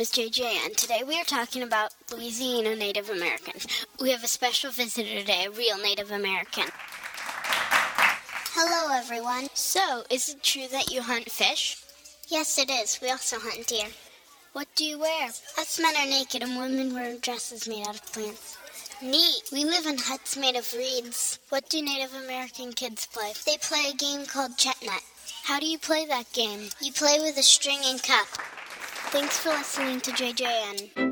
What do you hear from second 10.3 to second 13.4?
it true that you hunt fish? Yes, it is. We also